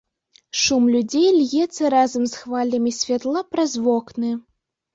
[0.61, 4.37] Шум людзей льецца разам з хвалямі святла праз вокны.